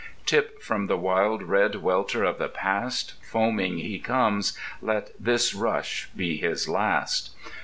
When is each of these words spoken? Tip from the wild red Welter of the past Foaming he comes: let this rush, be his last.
Tip 0.25 0.63
from 0.63 0.87
the 0.87 0.97
wild 0.97 1.43
red 1.43 1.75
Welter 1.75 2.23
of 2.23 2.39
the 2.39 2.47
past 2.49 3.13
Foaming 3.23 3.77
he 3.77 3.99
comes: 3.99 4.57
let 4.81 5.11
this 5.19 5.53
rush, 5.53 6.09
be 6.15 6.37
his 6.37 6.67
last. 6.67 7.35